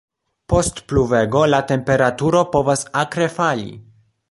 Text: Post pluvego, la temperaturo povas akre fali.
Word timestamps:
Post 0.53 0.79
pluvego, 0.91 1.43
la 1.51 1.59
temperaturo 1.73 2.43
povas 2.57 2.83
akre 3.05 3.31
fali. 3.39 3.71